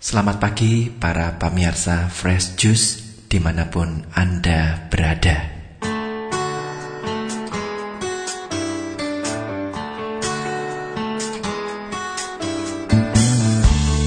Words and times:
Selamat 0.00 0.40
pagi 0.40 0.88
para 0.88 1.36
pemirsa 1.36 2.08
Fresh 2.08 2.56
Juice 2.56 2.88
di 3.28 3.36
mana 3.36 3.68
pun 3.68 4.00
Anda 4.16 4.88
berada. 4.88 5.60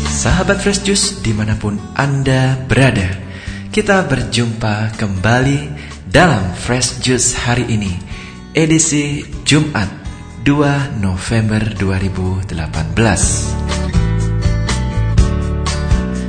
Sahabat 0.10 0.66
Fresh 0.66 0.82
Juice 0.82 1.21
di 1.21 1.29
mana 1.29 1.54
pun 1.61 1.77
Anda 1.94 2.57
berada 2.66 3.14
Kita 3.70 4.10
berjumpa 4.10 4.98
kembali 4.98 5.60
dalam 6.10 6.57
Fresh 6.57 7.05
Juice 7.05 7.38
hari 7.38 7.70
ini 7.70 7.94
Edisi 8.57 9.21
Jumat 9.46 9.94
2 10.41 10.98
November 10.98 11.62
2018 11.78 13.62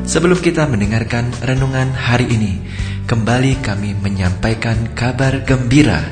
Sebelum 0.05 0.37
kita 0.37 0.69
mendengarkan 0.69 1.33
renungan 1.41 1.89
hari 1.97 2.29
ini 2.29 2.61
Kembali 3.09 3.57
kami 3.65 3.97
menyampaikan 3.97 4.93
kabar 4.93 5.41
gembira 5.49 6.05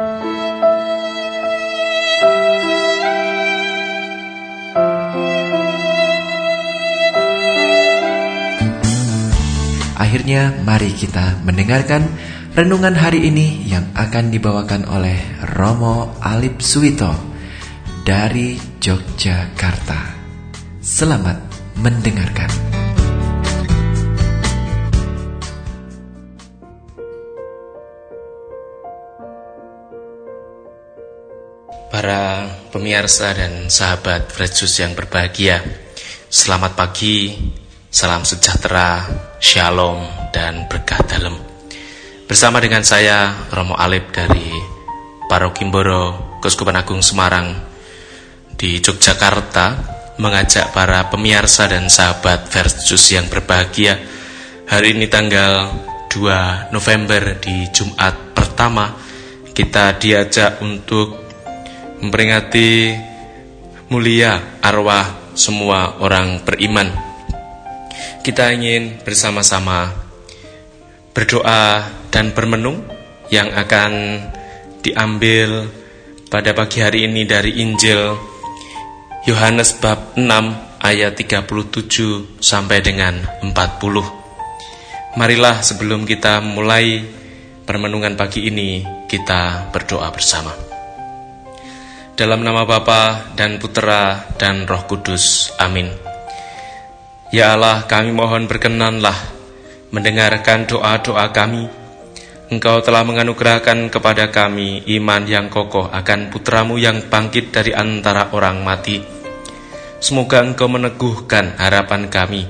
Akhirnya 9.94 10.50
mari 10.66 10.90
kita 10.90 11.38
mendengarkan 11.46 12.02
renungan 12.58 12.98
hari 12.98 13.30
ini 13.30 13.62
yang 13.70 13.94
akan 13.94 14.34
dibawakan 14.34 14.90
oleh 14.90 15.14
Romo 15.54 16.18
Alip 16.18 16.58
Suwito 16.58 17.14
dari 18.02 18.58
Yogyakarta. 18.82 20.18
Selamat 20.82 21.38
mendengarkan. 21.78 22.50
Para 31.94 32.50
pemirsa 32.74 33.30
dan 33.30 33.70
sahabat 33.70 34.26
Fresus 34.34 34.74
yang 34.82 34.98
berbahagia, 34.98 35.62
selamat 36.26 36.74
pagi, 36.74 37.38
salam 37.94 38.26
sejahtera, 38.26 39.06
shalom, 39.38 40.02
dan 40.34 40.66
berkah 40.66 40.98
dalam. 41.06 41.38
Bersama 42.26 42.58
dengan 42.58 42.82
saya, 42.82 43.46
Romo 43.54 43.78
Alip 43.78 44.10
dari 44.10 44.50
Parokimboro, 45.30 46.34
Keuskupan 46.42 46.74
Agung 46.74 47.06
Semarang 47.06 47.54
di 48.58 48.82
Yogyakarta 48.82 49.94
mengajak 50.18 50.74
para 50.74 51.06
pemirsa 51.06 51.70
dan 51.70 51.86
sahabat 51.86 52.50
Versus 52.50 53.14
yang 53.14 53.30
berbahagia 53.30 53.94
hari 54.66 54.98
ini 54.98 55.06
tanggal 55.06 55.70
2 56.10 56.74
November 56.74 57.38
di 57.38 57.70
Jumat 57.70 58.34
pertama 58.34 58.90
kita 59.54 59.98
diajak 60.02 60.58
untuk 60.62 61.18
memperingati 62.02 62.94
mulia 63.90 64.58
arwah 64.62 65.34
semua 65.34 65.98
orang 65.98 66.46
beriman 66.46 67.13
kita 68.24 68.56
ingin 68.56 69.04
bersama-sama 69.04 69.92
berdoa 71.12 71.84
dan 72.08 72.32
bermenung 72.32 72.80
yang 73.28 73.52
akan 73.52 74.24
diambil 74.80 75.68
pada 76.32 76.56
pagi 76.56 76.80
hari 76.80 77.04
ini 77.04 77.28
dari 77.28 77.60
Injil 77.60 78.16
Yohanes 79.28 79.76
bab 79.76 80.16
6 80.16 80.24
ayat 80.80 81.12
37 81.20 82.40
sampai 82.40 82.80
dengan 82.80 83.20
40. 83.44 85.20
Marilah 85.20 85.60
sebelum 85.60 86.08
kita 86.08 86.40
mulai 86.40 87.04
permenungan 87.68 88.16
pagi 88.16 88.48
ini 88.48 88.80
kita 89.04 89.68
berdoa 89.68 90.08
bersama. 90.08 90.56
Dalam 92.16 92.40
nama 92.40 92.64
Bapa 92.64 93.36
dan 93.36 93.60
Putera 93.60 94.32
dan 94.40 94.64
Roh 94.64 94.88
Kudus. 94.88 95.52
Amin. 95.60 96.03
Ya 97.34 97.58
Allah, 97.58 97.82
kami 97.90 98.14
mohon 98.14 98.46
berkenanlah 98.46 99.34
mendengarkan 99.90 100.70
doa-doa 100.70 101.34
kami. 101.34 101.66
Engkau 102.54 102.78
telah 102.78 103.02
menganugerahkan 103.02 103.90
kepada 103.90 104.30
kami 104.30 104.86
iman 105.02 105.26
yang 105.26 105.50
kokoh 105.50 105.90
akan 105.90 106.30
putramu 106.30 106.78
yang 106.78 107.10
bangkit 107.10 107.50
dari 107.50 107.74
antara 107.74 108.30
orang 108.30 108.62
mati 108.62 109.14
Semoga 110.04 110.44
engkau 110.44 110.68
meneguhkan 110.68 111.56
harapan 111.56 112.12
kami 112.12 112.44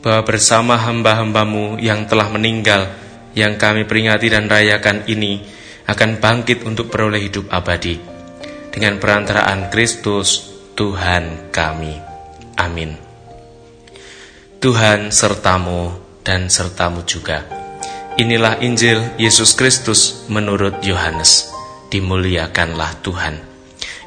bahwa 0.00 0.24
bersama 0.24 0.80
hamba-hambamu 0.80 1.76
yang 1.76 2.08
telah 2.08 2.32
meninggal 2.32 2.88
yang 3.36 3.60
kami 3.60 3.84
peringati 3.84 4.32
dan 4.32 4.48
rayakan 4.48 5.04
ini 5.04 5.44
akan 5.84 6.16
bangkit 6.16 6.64
untuk 6.64 6.88
beroleh 6.88 7.20
hidup 7.20 7.52
abadi 7.52 8.00
dengan 8.72 8.96
perantaraan 8.96 9.68
Kristus 9.68 10.56
Tuhan 10.72 11.52
kami. 11.52 12.00
Amin. 12.56 13.05
Tuhan 14.56 15.12
sertamu 15.12 15.92
dan 16.24 16.48
sertamu 16.48 17.04
juga. 17.04 17.44
Inilah 18.16 18.64
Injil 18.64 19.04
Yesus 19.20 19.52
Kristus 19.52 20.24
menurut 20.32 20.80
Yohanes. 20.80 21.52
Dimuliakanlah 21.92 23.04
Tuhan. 23.04 23.36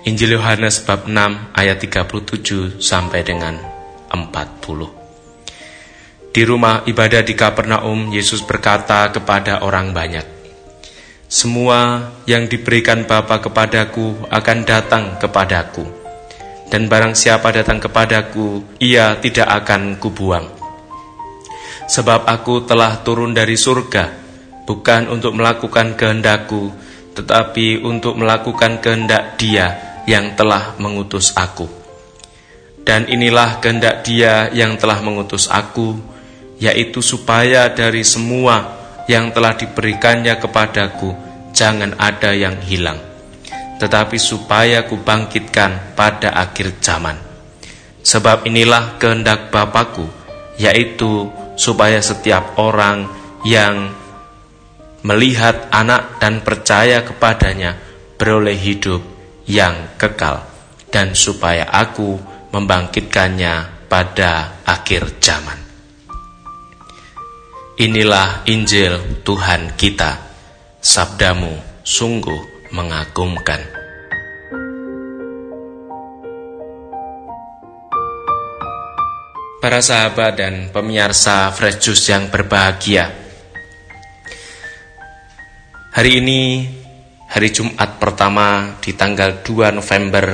Injil 0.09 0.41
Yohanes 0.41 0.81
bab 0.81 1.05
6 1.05 1.53
ayat 1.53 1.77
37 1.77 2.81
sampai 2.81 3.21
dengan 3.21 3.61
40. 4.09 6.33
Di 6.33 6.41
rumah 6.41 6.81
ibadah 6.89 7.21
di 7.21 7.37
Kapernaum, 7.37 8.09
Yesus 8.09 8.41
berkata 8.41 9.05
kepada 9.13 9.61
orang 9.61 9.93
banyak, 9.93 10.25
Semua 11.29 12.09
yang 12.25 12.49
diberikan 12.49 13.05
Bapa 13.05 13.37
kepadaku 13.37 14.25
akan 14.33 14.57
datang 14.65 15.21
kepadaku, 15.21 15.98
dan 16.69 16.85
barang 16.85 17.17
siapa 17.17 17.49
datang 17.49 17.81
kepadaku, 17.81 18.77
ia 18.77 19.17
tidak 19.17 19.49
akan 19.65 19.97
kubuang. 19.97 20.45
Sebab 21.89 22.29
aku 22.29 22.69
telah 22.69 23.01
turun 23.01 23.33
dari 23.33 23.57
surga, 23.57 24.13
bukan 24.69 25.09
untuk 25.09 25.33
melakukan 25.33 25.97
kehendakku, 25.97 26.69
tetapi 27.17 27.81
untuk 27.81 28.13
melakukan 28.21 28.77
kehendak 28.77 29.41
dia 29.41 29.97
yang 30.05 30.37
telah 30.37 30.77
mengutus 30.77 31.33
aku. 31.33 31.65
Dan 32.85 33.09
inilah 33.09 33.57
kehendak 33.57 34.05
dia 34.05 34.53
yang 34.53 34.77
telah 34.77 35.01
mengutus 35.01 35.49
aku, 35.49 35.97
yaitu 36.61 37.01
supaya 37.01 37.73
dari 37.73 38.05
semua 38.05 38.77
yang 39.09 39.33
telah 39.33 39.57
diberikannya 39.57 40.37
kepadaku, 40.37 41.17
jangan 41.49 41.97
ada 41.97 42.37
yang 42.37 42.61
hilang. 42.61 43.08
Tetapi 43.79 44.19
supaya 44.19 44.83
ku 44.83 44.99
bangkitkan 44.99 45.95
pada 45.95 46.35
akhir 46.35 46.83
zaman. 46.83 47.15
Sebab 48.03 48.43
inilah 48.43 48.99
kehendak 48.99 49.47
Bapakku, 49.49 50.07
yaitu 50.59 51.31
supaya 51.55 52.03
setiap 52.03 52.59
orang 52.59 53.07
yang 53.47 53.95
melihat 55.03 55.71
anak 55.71 56.19
dan 56.19 56.43
percaya 56.43 57.07
kepadanya 57.07 57.79
beroleh 58.19 58.59
hidup 58.59 58.99
yang 59.47 59.95
kekal 59.95 60.43
dan 60.91 61.15
supaya 61.15 61.63
aku 61.71 62.19
membangkitkannya 62.51 63.87
pada 63.87 64.59
akhir 64.67 65.23
zaman. 65.23 65.59
Inilah 67.79 68.43
Injil 68.51 69.23
Tuhan 69.23 69.79
kita, 69.79 70.19
sabdamu 70.83 71.55
sungguh 71.79 72.48
mengagumkan. 72.71 73.79
para 79.59 79.83
sahabat 79.83 80.39
dan 80.39 80.71
pemirsa 80.71 81.51
Fresh 81.51 81.83
Juice 81.83 82.15
yang 82.15 82.31
berbahagia. 82.31 83.11
Hari 85.91 86.11
ini 86.23 86.63
hari 87.27 87.51
Jumat 87.51 87.99
pertama 87.99 88.79
di 88.79 88.95
tanggal 88.95 89.43
2 89.43 89.75
November. 89.75 90.25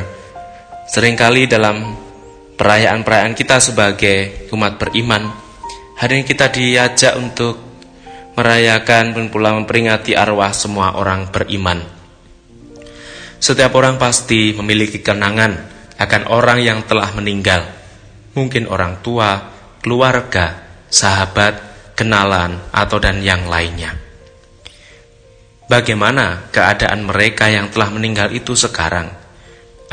Seringkali 0.86 1.50
dalam 1.50 1.98
perayaan-perayaan 2.54 3.34
kita 3.34 3.58
sebagai 3.58 4.48
umat 4.54 4.78
beriman, 4.78 5.26
hari 5.98 6.22
ini 6.22 6.26
kita 6.30 6.54
diajak 6.54 7.18
untuk 7.18 7.58
merayakan 8.38 9.18
dan 9.18 9.26
pula 9.34 9.58
memperingati 9.58 10.14
arwah 10.14 10.54
semua 10.54 10.94
orang 11.02 11.34
beriman. 11.34 11.95
Setiap 13.46 13.78
orang 13.78 14.02
pasti 14.02 14.58
memiliki 14.58 15.06
kenangan 15.06 15.54
akan 16.02 16.34
orang 16.34 16.66
yang 16.66 16.82
telah 16.90 17.14
meninggal 17.14 17.62
mungkin 18.34 18.66
orang 18.66 19.06
tua, 19.06 19.54
keluarga, 19.86 20.66
sahabat, 20.90 21.62
kenalan, 21.94 22.58
atau 22.74 22.98
dan 22.98 23.22
yang 23.22 23.46
lainnya. 23.46 23.94
Bagaimana 25.70 26.50
keadaan 26.50 27.06
mereka 27.06 27.46
yang 27.46 27.70
telah 27.70 27.94
meninggal 27.94 28.34
itu 28.34 28.58
sekarang? 28.58 29.14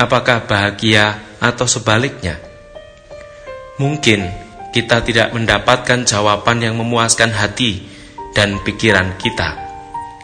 Apakah 0.01 0.49
bahagia 0.49 1.37
atau 1.37 1.69
sebaliknya? 1.69 2.41
Mungkin 3.77 4.33
kita 4.73 5.05
tidak 5.05 5.29
mendapatkan 5.29 6.09
jawaban 6.09 6.57
yang 6.57 6.73
memuaskan 6.73 7.29
hati 7.29 7.85
dan 8.33 8.57
pikiran 8.65 9.13
kita, 9.21 9.61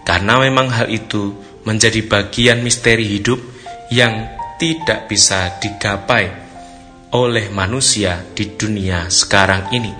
karena 0.01 0.41
memang 0.41 0.73
hal 0.73 0.89
itu 0.89 1.37
menjadi 1.63 2.05
bagian 2.05 2.63
misteri 2.63 3.07
hidup 3.07 3.39
yang 3.89 4.27
tidak 4.59 5.07
bisa 5.07 5.57
digapai 5.57 6.29
oleh 7.15 7.49
manusia 7.49 8.21
di 8.37 8.53
dunia 8.53 9.09
sekarang 9.09 9.71
ini. 9.73 9.93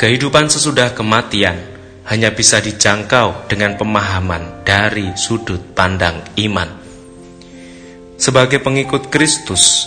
Kehidupan 0.00 0.48
sesudah 0.48 0.96
kematian 0.96 1.58
hanya 2.08 2.32
bisa 2.34 2.58
dijangkau 2.58 3.46
dengan 3.46 3.78
pemahaman 3.78 4.64
dari 4.66 5.14
sudut 5.14 5.76
pandang 5.76 6.24
iman. 6.40 6.82
Sebagai 8.18 8.62
pengikut 8.62 9.10
Kristus, 9.10 9.86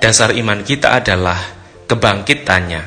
dasar 0.00 0.36
iman 0.36 0.60
kita 0.64 1.00
adalah 1.00 1.36
kebangkitannya, 1.88 2.82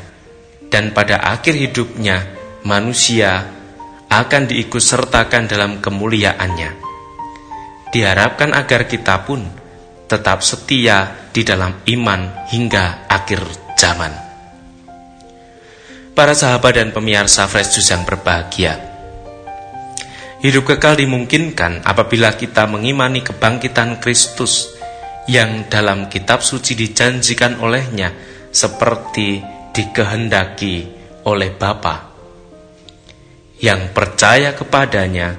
dan 0.69 0.93
pada 0.93 1.21
akhir 1.21 1.53
hidupnya 1.57 2.25
manusia 2.65 3.56
akan 4.07 4.43
diikut 4.47 4.79
sertakan 4.79 5.47
dalam 5.51 5.83
kemuliaannya. 5.83 6.71
Diharapkan 7.91 8.55
agar 8.55 8.87
kita 8.87 9.23
pun 9.23 9.43
tetap 10.07 10.39
setia 10.43 11.27
di 11.31 11.43
dalam 11.43 11.83
iman 11.83 12.47
hingga 12.47 13.07
akhir 13.11 13.43
zaman. 13.75 14.13
Para 16.15 16.33
sahabat 16.33 16.81
dan 16.81 16.89
pemirsa 16.95 17.45
Fresh 17.45 17.77
Juice 17.77 17.93
yang 17.93 18.01
berbahagia, 18.07 18.73
hidup 20.41 20.65
kekal 20.65 20.97
dimungkinkan 20.97 21.85
apabila 21.85 22.33
kita 22.33 22.65
mengimani 22.65 23.21
kebangkitan 23.21 24.01
Kristus 24.01 24.73
yang 25.29 25.67
dalam 25.69 26.07
kitab 26.09 26.41
suci 26.41 26.73
dijanjikan 26.73 27.59
olehnya 27.61 28.15
seperti 28.49 29.43
dikehendaki 29.75 30.89
oleh 31.27 31.53
Bapa. 31.53 32.06
Yang 33.57 33.81
percaya 33.93 34.53
kepadanya 34.53 35.33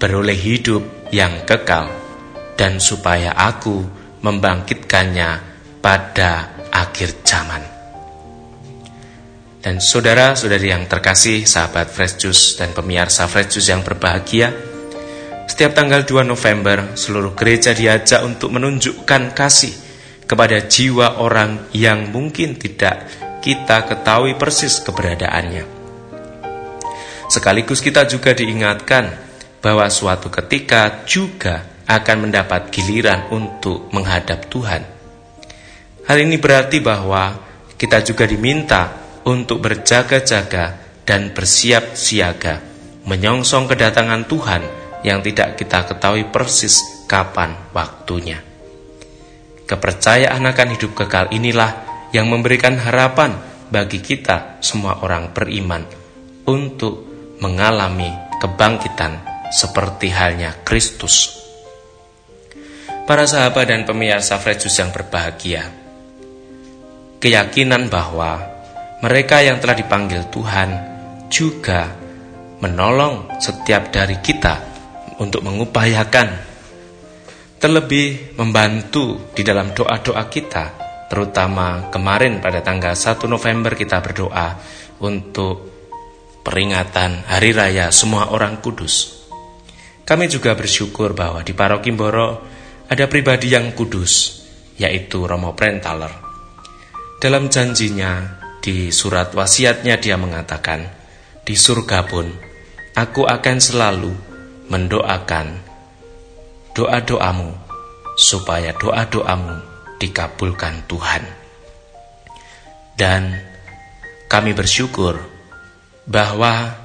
beroleh 0.00 0.36
hidup 0.36 1.08
yang 1.12 1.44
kekal 1.44 1.92
dan 2.56 2.80
supaya 2.80 3.36
aku 3.36 3.84
membangkitkannya 4.24 5.30
pada 5.84 6.56
akhir 6.72 7.20
zaman. 7.20 7.62
Dan 9.64 9.80
saudara-saudari 9.80 10.72
yang 10.72 10.84
terkasih, 10.84 11.48
sahabat 11.48 11.88
Fresh 11.88 12.20
Juice 12.20 12.60
dan 12.60 12.76
pemirsa 12.76 13.24
Fresh 13.24 13.56
Juice 13.56 13.72
yang 13.72 13.80
berbahagia, 13.80 14.52
setiap 15.48 15.72
tanggal 15.72 16.04
2 16.04 16.24
November 16.24 16.96
seluruh 16.96 17.32
gereja 17.32 17.72
diajak 17.72 18.20
untuk 18.24 18.52
menunjukkan 18.52 19.32
kasih 19.32 19.72
kepada 20.24 20.64
jiwa 20.68 21.20
orang 21.20 21.68
yang 21.76 22.12
mungkin 22.12 22.56
tidak 22.56 23.08
kita 23.40 23.88
ketahui 23.88 24.36
persis 24.36 24.80
keberadaannya. 24.84 25.73
Sekaligus 27.28 27.80
kita 27.80 28.04
juga 28.04 28.36
diingatkan 28.36 29.10
bahwa 29.64 29.88
suatu 29.88 30.28
ketika 30.28 31.04
juga 31.08 31.64
akan 31.88 32.28
mendapat 32.28 32.68
giliran 32.72 33.32
untuk 33.32 33.88
menghadap 33.92 34.48
Tuhan. 34.48 34.82
Hal 36.04 36.18
ini 36.20 36.36
berarti 36.36 36.84
bahwa 36.84 37.40
kita 37.80 38.04
juga 38.04 38.28
diminta 38.28 38.92
untuk 39.24 39.64
berjaga-jaga 39.64 40.84
dan 41.04 41.32
bersiap 41.32 41.96
siaga, 41.96 42.60
menyongsong 43.08 43.68
kedatangan 43.68 44.28
Tuhan 44.28 44.62
yang 45.04 45.20
tidak 45.20 45.60
kita 45.60 45.84
ketahui 45.88 46.28
persis 46.28 47.04
kapan 47.08 47.56
waktunya. 47.76 48.40
Kepercayaan 49.64 50.44
akan 50.44 50.68
hidup 50.76 50.92
kekal 50.92 51.32
inilah 51.32 51.72
yang 52.12 52.28
memberikan 52.28 52.76
harapan 52.76 53.36
bagi 53.72 54.04
kita 54.04 54.60
semua 54.60 55.00
orang 55.00 55.32
beriman 55.32 55.84
untuk 56.44 57.13
mengalami 57.44 58.08
kebangkitan 58.40 59.20
seperti 59.52 60.08
halnya 60.08 60.56
Kristus 60.64 61.44
para 63.04 63.28
sahabat 63.28 63.68
dan 63.68 63.84
pemirsa 63.84 64.40
Fredjus 64.40 64.72
yang 64.80 64.88
berbahagia. 64.88 65.68
Keyakinan 67.20 67.88
bahwa 67.88 68.40
mereka 69.04 69.44
yang 69.44 69.60
telah 69.60 69.76
dipanggil 69.76 70.28
Tuhan 70.32 70.68
juga 71.28 71.92
menolong 72.60 73.40
setiap 73.40 73.92
dari 73.92 74.20
kita 74.20 74.60
untuk 75.20 75.44
mengupayakan 75.44 76.28
terlebih 77.60 78.36
membantu 78.36 79.32
di 79.32 79.40
dalam 79.40 79.72
doa-doa 79.72 80.24
kita 80.28 80.64
terutama 81.08 81.88
kemarin 81.88 82.40
pada 82.40 82.60
tanggal 82.60 82.92
1 82.92 83.24
November 83.28 83.72
kita 83.76 84.00
berdoa 84.04 84.48
untuk 85.00 85.73
peringatan 86.44 87.24
Hari 87.24 87.50
Raya 87.56 87.88
semua 87.88 88.28
orang 88.28 88.60
kudus. 88.60 89.24
Kami 90.04 90.28
juga 90.28 90.52
bersyukur 90.52 91.16
bahwa 91.16 91.40
di 91.40 91.56
Paroki 91.56 91.88
Mboro 91.88 92.44
ada 92.92 93.08
pribadi 93.08 93.56
yang 93.56 93.72
kudus, 93.72 94.44
yaitu 94.76 95.24
Romo 95.24 95.56
Prentaler. 95.56 96.12
Dalam 97.16 97.48
janjinya, 97.48 98.44
di 98.60 98.92
surat 98.92 99.32
wasiatnya 99.32 99.96
dia 99.96 100.20
mengatakan, 100.20 100.84
di 101.40 101.56
surga 101.56 102.04
pun, 102.04 102.28
aku 102.92 103.24
akan 103.24 103.56
selalu 103.56 104.12
mendoakan 104.68 105.64
doa-doamu, 106.76 107.56
supaya 108.20 108.76
doa-doamu 108.76 109.56
dikabulkan 109.96 110.84
Tuhan. 110.84 111.24
Dan 112.94 113.40
kami 114.28 114.52
bersyukur 114.52 115.33
bahwa 116.04 116.76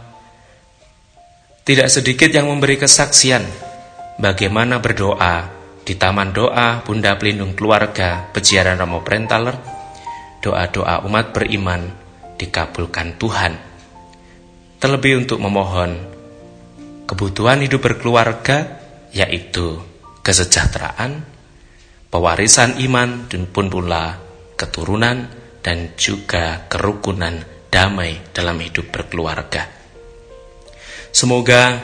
tidak 1.68 1.92
sedikit 1.92 2.32
yang 2.32 2.50
memberi 2.50 2.80
kesaksian 2.80 3.44
bagaimana 4.18 4.82
berdoa 4.82 5.52
di 5.86 5.98
Taman 5.98 6.34
Doa 6.34 6.82
Bunda 6.86 7.18
Pelindung 7.18 7.58
Keluarga 7.58 8.30
Pejiaran 8.30 8.78
Romo 8.78 9.02
Prentaler, 9.02 9.58
doa-doa 10.42 11.02
umat 11.06 11.34
beriman 11.34 11.82
dikabulkan 12.38 13.18
Tuhan. 13.18 13.54
Terlebih 14.80 15.26
untuk 15.26 15.44
memohon 15.44 15.98
kebutuhan 17.10 17.60
hidup 17.66 17.84
berkeluarga, 17.84 18.80
yaitu 19.12 19.82
kesejahteraan, 20.24 21.26
pewarisan 22.14 22.78
iman, 22.86 23.26
dan 23.28 23.50
pun 23.50 23.68
pula 23.68 24.22
keturunan 24.56 25.26
dan 25.66 25.98
juga 25.98 26.70
kerukunan 26.70 27.59
damai 27.70 28.20
dalam 28.34 28.58
hidup 28.60 28.90
berkeluarga. 28.90 29.70
Semoga 31.10 31.78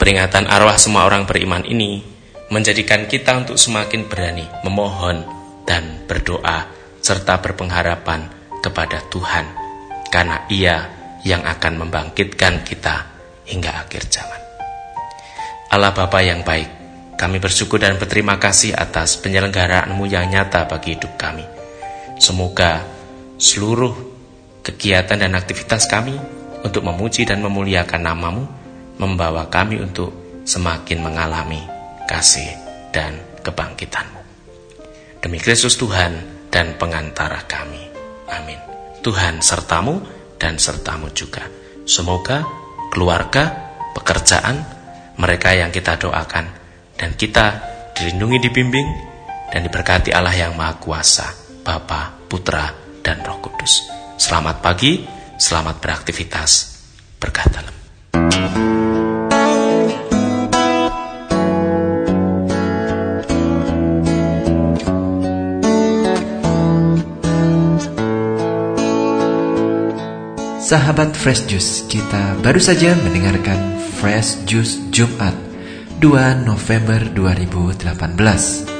peringatan 0.00 0.48
arwah 0.48 0.76
semua 0.80 1.04
orang 1.04 1.28
beriman 1.28 1.64
ini 1.64 2.04
menjadikan 2.52 3.08
kita 3.08 3.40
untuk 3.40 3.56
semakin 3.56 4.08
berani 4.08 4.44
memohon 4.64 5.24
dan 5.64 6.04
berdoa 6.04 6.68
serta 7.00 7.40
berpengharapan 7.40 8.28
kepada 8.60 9.04
Tuhan 9.12 9.44
karena 10.08 10.44
Ia 10.48 10.76
yang 11.24 11.44
akan 11.44 11.84
membangkitkan 11.84 12.64
kita 12.64 13.10
hingga 13.48 13.84
akhir 13.84 14.08
zaman. 14.12 14.40
Allah 15.72 15.90
Bapa 15.90 16.22
yang 16.22 16.46
baik, 16.46 16.68
kami 17.18 17.42
bersyukur 17.42 17.82
dan 17.82 17.98
berterima 17.98 18.38
kasih 18.38 18.76
atas 18.76 19.18
penyelenggaraanmu 19.18 20.04
yang 20.06 20.30
nyata 20.30 20.70
bagi 20.70 20.94
hidup 20.94 21.18
kami. 21.18 21.42
Semoga 22.20 22.84
seluruh 23.40 24.13
kegiatan 24.64 25.20
dan 25.20 25.36
aktivitas 25.36 25.84
kami 25.86 26.16
untuk 26.64 26.82
memuji 26.82 27.28
dan 27.28 27.44
memuliakan 27.44 28.00
namamu 28.00 28.48
membawa 28.96 29.52
kami 29.52 29.78
untuk 29.78 30.42
semakin 30.48 31.04
mengalami 31.04 31.60
kasih, 32.06 32.46
dan 32.92 33.16
kebangkitanmu. 33.42 34.20
Demi 35.24 35.40
Kristus 35.40 35.74
Tuhan 35.80 36.20
dan 36.52 36.76
pengantara 36.76 37.42
kami. 37.48 37.80
Amin. 38.30 38.60
Tuhan 39.00 39.40
sertamu 39.40 40.00
dan 40.36 40.60
sertamu 40.60 41.10
juga. 41.12 41.44
Semoga 41.84 42.44
keluarga, 42.92 43.72
pekerjaan, 43.96 44.62
mereka 45.18 45.52
yang 45.52 45.72
kita 45.72 45.98
doakan, 45.98 46.46
dan 46.96 47.10
kita 47.16 47.60
dilindungi, 47.96 48.38
dibimbing, 48.48 48.88
dan 49.52 49.64
diberkati 49.64 50.12
Allah 50.12 50.32
yang 50.32 50.52
Maha 50.56 50.78
Kuasa, 50.80 51.28
Bapa, 51.64 52.14
Putra, 52.28 52.72
dan 53.04 53.20
Roh 53.24 53.40
Kudus. 53.42 54.03
Selamat 54.14 54.62
pagi, 54.62 55.02
selamat 55.42 55.82
beraktivitas, 55.82 56.50
berkah 57.18 57.50
dalam. 57.50 57.74
Sahabat 70.62 71.12
Fresh 71.18 71.50
Juice, 71.50 71.82
kita 71.90 72.38
baru 72.38 72.62
saja 72.62 72.94
mendengarkan 73.02 73.82
Fresh 73.98 74.46
Juice 74.46 74.78
Jumat 74.94 75.34
2 75.98 76.46
November 76.46 77.02
2018. 77.10 78.73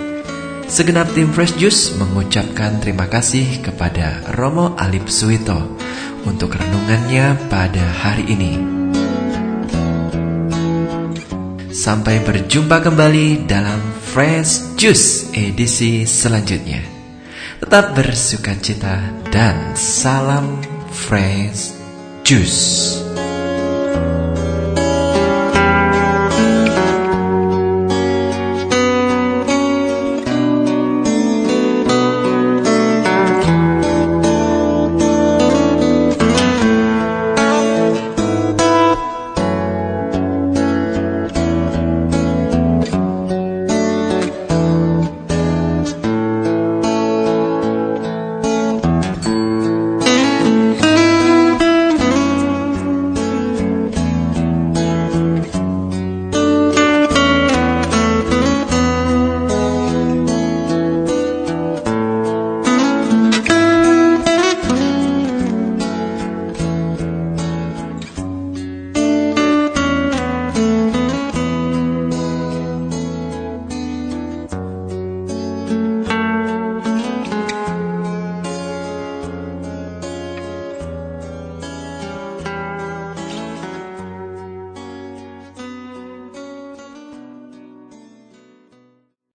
Segenap 0.64 1.12
tim 1.12 1.28
Fresh 1.28 1.60
Juice 1.60 1.92
mengucapkan 2.00 2.80
terima 2.80 3.04
kasih 3.04 3.60
kepada 3.60 4.24
Romo 4.32 4.72
Alip 4.80 5.12
Suwito 5.12 5.76
untuk 6.24 6.56
renungannya 6.56 7.36
pada 7.52 7.84
hari 8.00 8.24
ini. 8.32 8.52
Sampai 11.68 12.24
berjumpa 12.24 12.80
kembali 12.80 13.44
dalam 13.44 13.76
Fresh 14.16 14.80
Juice 14.80 15.28
edisi 15.36 16.08
selanjutnya. 16.08 16.80
Tetap 17.60 17.92
bersuka 17.92 18.56
cita 18.56 19.04
dan 19.28 19.76
salam 19.76 20.64
Fresh 20.88 21.76
Juice. 22.24 23.03